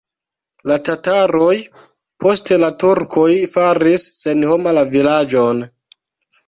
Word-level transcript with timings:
La 0.69 0.77
tataroj, 0.87 1.51
poste 2.25 2.59
la 2.65 2.71
turkoj 2.85 3.29
faris 3.55 4.09
senhoma 4.25 4.79
la 4.81 4.87
vilaĝon. 4.97 5.63